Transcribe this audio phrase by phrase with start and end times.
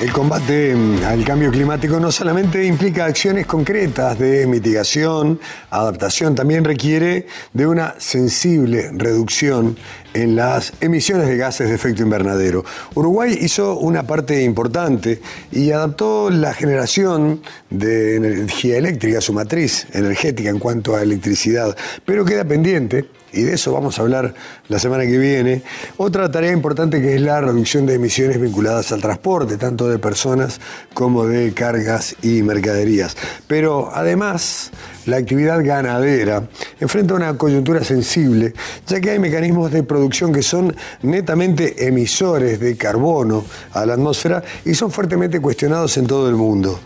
[0.00, 5.38] El combate mm, al cambio climático no solamente implica acciones concretas de mitigación,
[5.68, 9.76] adaptación, también requiere de una sensible reducción
[10.14, 12.64] en las emisiones de gases de efecto invernadero.
[12.94, 15.20] Uruguay hizo una parte importante
[15.52, 22.24] y adaptó la generación de energía eléctrica, su matriz energética en cuanto a electricidad, pero
[22.24, 24.34] queda pendiente y de eso vamos a hablar
[24.68, 25.62] la semana que viene.
[25.96, 30.60] Otra tarea importante que es la reducción de emisiones vinculadas al transporte, tanto de personas
[30.94, 33.16] como de cargas y mercaderías.
[33.46, 34.70] Pero además,
[35.06, 38.52] la actividad ganadera enfrenta una coyuntura sensible,
[38.86, 44.42] ya que hay mecanismos de producción que son netamente emisores de carbono a la atmósfera
[44.64, 46.78] y son fuertemente cuestionados en todo el mundo.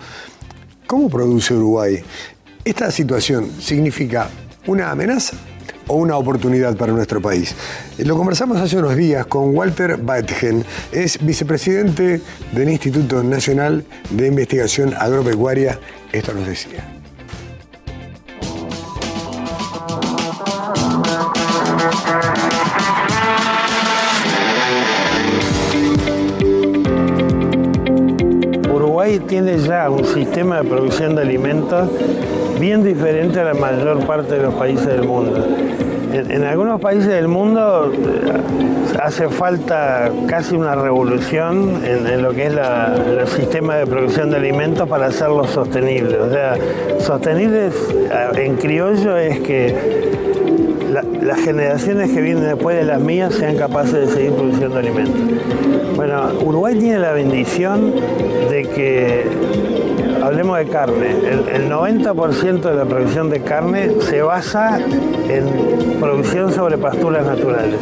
[0.86, 2.02] ¿Cómo produce Uruguay?
[2.64, 4.28] ¿Esta situación significa
[4.66, 5.36] una amenaza
[5.86, 7.54] o una oportunidad para nuestro país.
[7.98, 12.20] Lo conversamos hace unos días con Walter Baetgen, es vicepresidente
[12.52, 15.78] del Instituto Nacional de Investigación Agropecuaria.
[16.12, 17.03] Esto nos decía.
[29.26, 31.88] Tiene ya un sistema de producción de alimentos
[32.60, 35.44] bien diferente a la mayor parte de los países del mundo.
[36.12, 42.52] En, algunos países del mundo eh, hace falta casi una revolución en, lo que es
[42.52, 46.20] el sistema de producción de alimentos para hacerlo sostenible.
[46.20, 46.56] O sea,
[47.00, 50.12] sostenibles eh, en criollo es que
[51.22, 55.20] las generaciones que vienen después de las mías sean capaces de seguir produciendo alimentos.
[55.96, 57.92] Bueno, Uruguay tiene la bendición
[60.52, 61.10] de carne.
[61.54, 67.80] El, 90% de la producción de carne se basa en producción sobre pasturas naturales.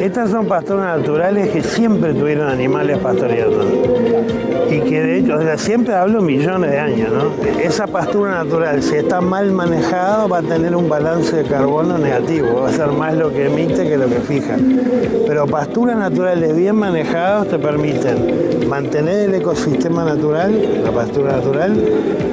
[0.00, 3.60] Estas son pasturas naturales que siempre tuvieron animales pastoreando.
[4.70, 7.60] Y que de hecho, siempre hablo millones de años, ¿no?
[7.60, 12.62] Esa pastura natural, si está mal manejado, va a tener un balance de carbono negativo,
[12.62, 14.56] va a ser más lo que emite que lo que fija.
[15.26, 21.72] Pero pasturas naturales bien manejadas te permiten mantener el ecosistema natural, la pastura natural,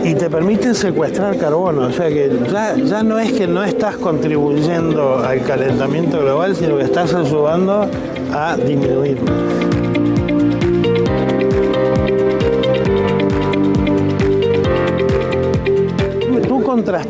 [0.04, 1.84] y te permiten secuestrar carbono.
[1.84, 6.78] O sea que ya, ya no es que no estás contribuyendo al calentamiento global, sino
[6.78, 7.88] que estás ayudando
[8.34, 9.83] a disminuirlo.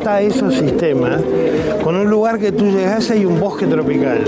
[0.03, 1.21] Contrastás esos sistemas
[1.81, 4.19] con un lugar que tú llegas y un bosque tropical.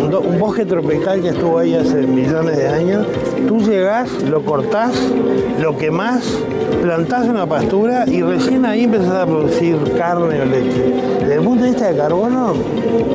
[0.00, 3.06] Un, bosque tropical que estuvo ahí hace millones de años.
[3.46, 4.92] Tú llegás, lo cortás,
[5.60, 6.24] lo quemás
[6.80, 10.94] plantás una pastura y recién ahí empezás a producir carne o leche.
[11.20, 12.54] Desde el punto de vista de carbono,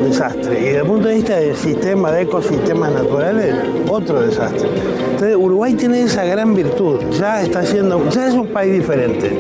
[0.06, 0.60] desastre.
[0.60, 3.56] Y desde el punto de vista del sistema, de ecosistemas naturales,
[3.90, 4.70] otro desastre.
[5.12, 9.32] Entonces Uruguay tiene esa gran virtud, ya está siendo, ya es un país diferente.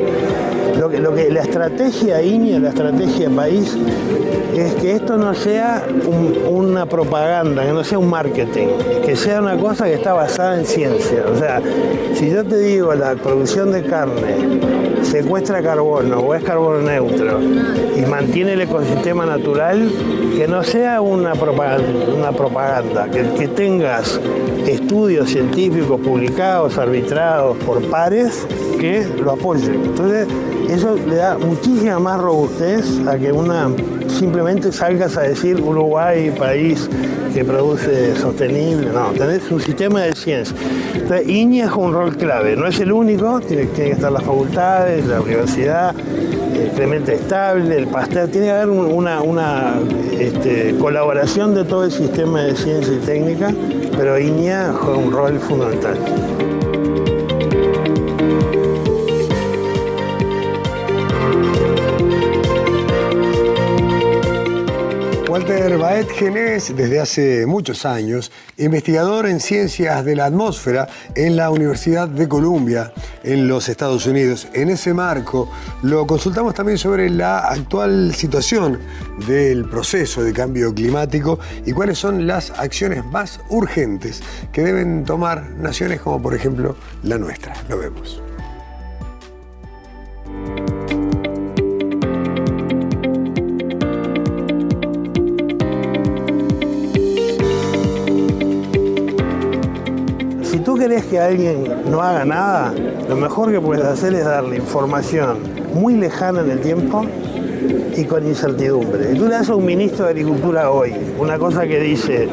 [0.77, 3.77] Lo que, la estrategia INE, la estrategia país,
[4.55, 5.83] es que esto no sea
[6.49, 8.67] una propaganda, que no sea un marketing,
[9.05, 11.25] que sea una cosa que está basada en ciencia.
[11.31, 11.61] O sea,
[12.13, 14.59] si yo te digo la producción de carne
[15.03, 17.39] secuestra carbono o es carbono neutro
[17.95, 19.91] y mantiene el ecosistema natural,
[20.35, 24.19] que no sea una propaganda, una propaganda que tengas
[24.67, 28.47] estudios científicos publicados, arbitrados por pares
[28.83, 29.75] que lo apoyen.
[29.85, 30.27] Entonces,
[30.69, 33.69] eso le da muchísima más robustez a que una
[34.09, 36.89] simplemente salgas a decir Uruguay, país
[37.33, 38.89] que produce sostenible.
[38.91, 40.57] No, tenés un sistema de ciencia.
[40.95, 42.57] Entonces, INIA juega un rol clave.
[42.57, 45.95] No es el único, tiene, que estar las facultades, la universidad,
[46.53, 48.27] el Clemente Estable, el Pasteur.
[48.27, 49.75] Tiene que haber una, una
[50.19, 53.53] este, colaboración de todo el sistema de ciencia y técnica,
[53.95, 55.97] pero INIA juega un rol fundamental.
[65.45, 72.07] Walter es, desde hace muchos años, investigador en ciencias de la atmósfera en la Universidad
[72.07, 72.93] de Columbia,
[73.23, 74.47] en los Estados Unidos.
[74.53, 75.51] En ese marco,
[75.81, 78.79] lo consultamos también sobre la actual situación
[79.27, 84.23] del proceso de cambio climático y cuáles son las acciones más urgentes
[84.53, 87.53] que deben tomar naciones como, por ejemplo, la nuestra.
[87.67, 88.21] Lo vemos.
[100.73, 102.73] Tú querés que alguien no haga nada,
[103.07, 105.37] lo mejor que puedes hacer es darle información
[105.75, 107.05] muy lejana en el tiempo
[107.95, 109.13] y con incertidumbre.
[109.13, 112.27] Tú le das a un ministro de Agricultura hoy una cosa que dice,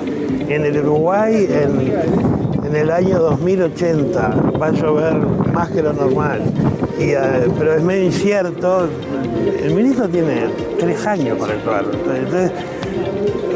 [0.48, 5.16] en el Uruguay en, en el año 2080 va a llover
[5.52, 6.40] más que lo normal,
[6.98, 7.18] y, eh,
[7.58, 8.88] pero es medio incierto.
[9.62, 10.46] El ministro tiene
[10.78, 11.84] tres años para actuar.
[11.92, 12.52] Entonces,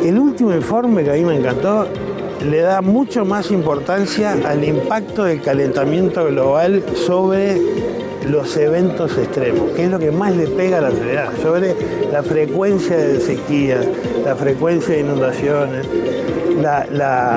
[0.05, 1.87] el último informe que a mí me encantó
[2.45, 7.61] le da mucho más importancia al impacto del calentamiento global sobre
[8.29, 11.75] los eventos extremos, que es lo que más le pega a la sociedad, sobre
[12.11, 13.87] la frecuencia de sequías,
[14.25, 15.87] la frecuencia de inundaciones,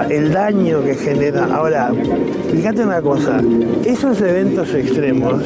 [0.09, 1.45] el daño que genera.
[1.45, 1.91] Ahora,
[2.51, 3.41] fíjate una cosa,
[3.85, 5.43] esos eventos extremos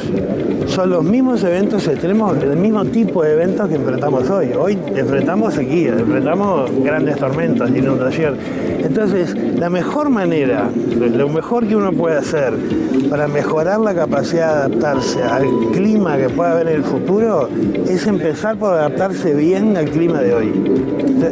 [0.68, 4.52] son los mismos eventos extremos, el mismo tipo de eventos que enfrentamos hoy.
[4.58, 8.38] Hoy enfrentamos sequía, enfrentamos grandes tormentas, inundación.
[8.82, 12.54] Entonces, la mejor manera, lo mejor que uno puede hacer
[13.10, 17.50] para mejorar la capacidad de adaptarse al clima que pueda haber en el futuro
[17.88, 20.54] es empezar por adaptarse bien al clima de hoy.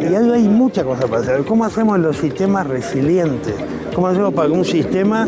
[0.02, 1.44] Y hay muchas cosas para hacer.
[1.46, 3.56] ¿Cómo hacemos los sistemas resilientes?
[3.96, 5.28] ¿Cómo hacemos para que un sistema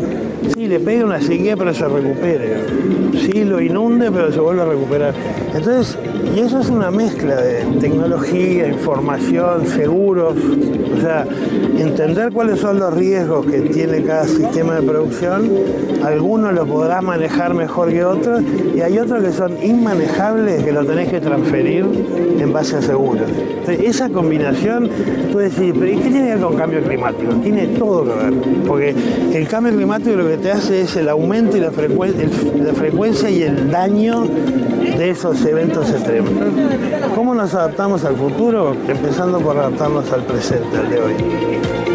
[0.54, 2.56] sí le pegue una sequía pero se recupere?
[3.20, 5.14] Sí lo inunde pero se vuelve a recuperar.
[5.54, 5.98] Entonces,
[6.34, 10.34] y eso es una mezcla de tecnología, información, seguros,
[10.96, 11.26] o sea,
[11.78, 15.50] entender cuáles son los riesgos que tiene cada sistema de producción.
[16.02, 18.42] Algunos lo podrás manejar mejor que otros
[18.74, 21.86] y hay otros que son inmanejables que lo tenés que transferir
[22.38, 23.28] en base a seguros.
[23.68, 24.88] Esa combinación,
[25.30, 27.32] tú decís, pero ¿y qué tiene que ver con cambio climático?
[27.36, 28.34] Tiene todo que ver,
[28.66, 28.94] porque
[29.32, 33.42] el cambio climático lo que te hace es el aumento y la, la frecuencia y
[33.42, 36.30] el daño de esos eventos extremos.
[37.14, 38.76] ¿Cómo nos adaptamos al futuro?
[38.88, 41.91] Empezando por adaptarnos al presente, al de hoy.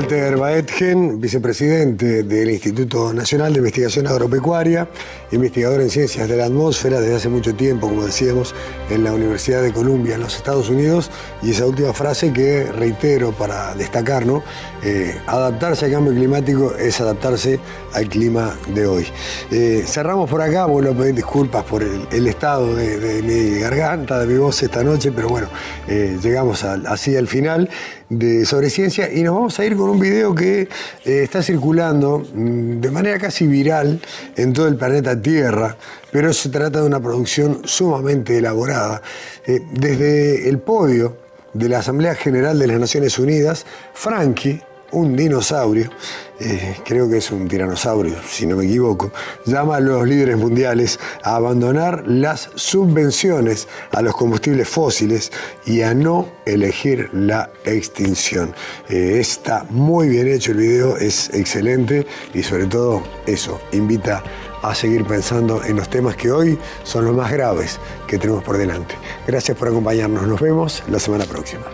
[0.00, 4.88] Walter Baetgen, vicepresidente del Instituto Nacional de Investigación Agropecuaria,
[5.30, 8.54] investigador en ciencias de la atmósfera desde hace mucho tiempo, como decíamos,
[8.88, 11.10] en la Universidad de Columbia, en los Estados Unidos,
[11.42, 14.42] y esa última frase que reitero para destacar, ¿no?
[14.82, 17.60] Eh, adaptarse al cambio climático es adaptarse
[17.92, 19.06] al clima de hoy.
[19.50, 24.38] Eh, cerramos por acá, bueno, pedir disculpas por el, estado de, mi garganta, de mi
[24.38, 25.48] voz esta noche, pero bueno,
[25.86, 27.68] eh, llegamos así al final
[28.10, 30.68] de Sobre Ciencia y nos vamos a ir con un video que eh,
[31.04, 34.00] está circulando mm, de manera casi viral
[34.36, 35.76] en todo el planeta Tierra,
[36.10, 39.00] pero se trata de una producción sumamente elaborada.
[39.46, 41.16] Eh, desde el podio
[41.54, 43.64] de la Asamblea General de las Naciones Unidas,
[43.94, 44.60] Frankie,
[44.92, 45.90] un dinosaurio,
[46.38, 49.12] eh, creo que es un tiranosaurio, si no me equivoco,
[49.44, 55.30] llama a los líderes mundiales a abandonar las subvenciones a los combustibles fósiles
[55.66, 58.54] y a no elegir la extinción.
[58.88, 64.22] Eh, está muy bien hecho el video, es excelente y sobre todo eso, invita
[64.62, 68.58] a seguir pensando en los temas que hoy son los más graves que tenemos por
[68.58, 68.94] delante.
[69.26, 71.64] Gracias por acompañarnos, nos vemos la semana próxima.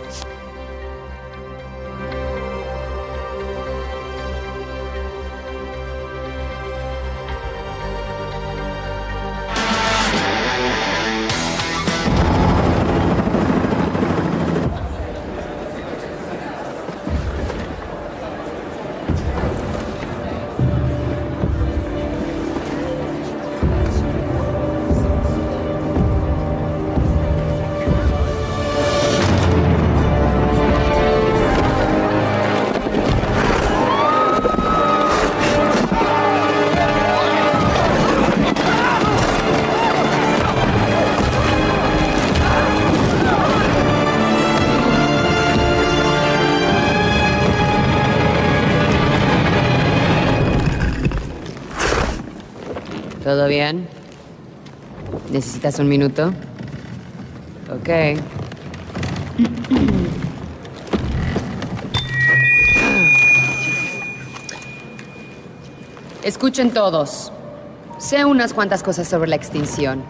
[53.27, 53.89] ¿Todo bien?
[55.31, 56.33] ¿Necesitas un minuto?
[57.69, 57.89] Ok.
[66.23, 67.33] Escuchen todos.
[67.97, 70.05] Sé unas cuantas cosas sobre la extinción.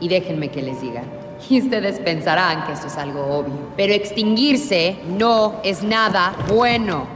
[0.00, 1.04] Y déjenme que les diga.
[1.48, 3.68] Y ustedes pensarán que esto es algo obvio.
[3.76, 7.06] Pero extinguirse no es nada bueno.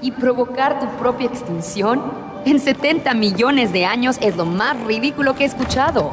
[0.00, 5.44] Y provocar tu propia extinción en 70 millones de años es lo más ridículo que
[5.44, 6.10] he escuchado.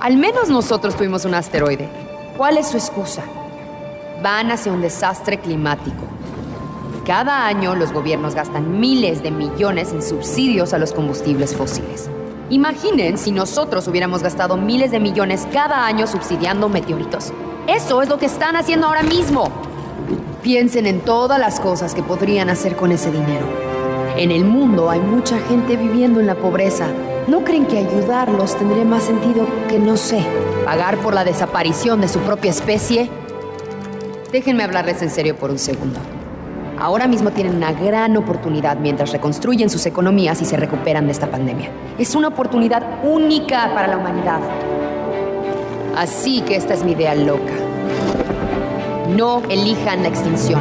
[0.00, 1.88] Al menos nosotros tuvimos un asteroide.
[2.36, 3.22] ¿Cuál es su excusa?
[4.22, 6.02] Van hacia un desastre climático.
[7.06, 12.10] Cada año los gobiernos gastan miles de millones en subsidios a los combustibles fósiles.
[12.50, 17.32] Imaginen si nosotros hubiéramos gastado miles de millones cada año subsidiando meteoritos.
[17.66, 19.50] Eso es lo que están haciendo ahora mismo.
[20.42, 23.67] Piensen en todas las cosas que podrían hacer con ese dinero.
[24.18, 26.88] En el mundo hay mucha gente viviendo en la pobreza.
[27.28, 30.26] ¿No creen que ayudarlos tendría más sentido que, no sé,
[30.64, 33.08] pagar por la desaparición de su propia especie?
[34.32, 36.00] Déjenme hablarles en serio por un segundo.
[36.80, 41.30] Ahora mismo tienen una gran oportunidad mientras reconstruyen sus economías y se recuperan de esta
[41.30, 41.70] pandemia.
[41.96, 44.40] Es una oportunidad única para la humanidad.
[45.96, 47.52] Así que esta es mi idea loca.
[49.08, 50.60] No elijan la extinción.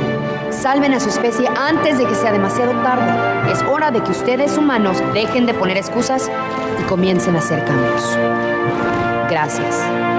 [0.51, 3.51] Salven a su especie antes de que sea demasiado tarde.
[3.51, 6.31] Es hora de que ustedes humanos dejen de poner excusas
[6.79, 8.17] y comiencen a hacer cambios.
[9.29, 10.16] Gracias.